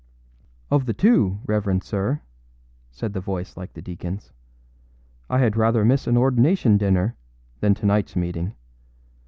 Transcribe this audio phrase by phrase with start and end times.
[0.71, 2.21] âOf the two, reverend sir,â
[2.89, 4.31] said the voice like the deaconâs,
[5.29, 7.15] âI had rather miss an ordination dinner
[7.59, 8.55] than to nightâs meeting.